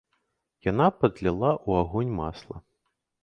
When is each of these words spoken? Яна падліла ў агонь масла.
Яна 0.71 0.87
падліла 1.01 1.51
ў 1.67 1.85
агонь 1.85 2.11
масла. 2.21 2.57